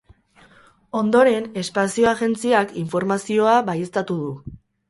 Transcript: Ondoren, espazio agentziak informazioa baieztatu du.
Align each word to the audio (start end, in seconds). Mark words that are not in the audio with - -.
Ondoren, 0.99 1.45
espazio 1.63 2.09
agentziak 2.13 2.75
informazioa 2.85 3.55
baieztatu 3.69 4.19
du. 4.27 4.37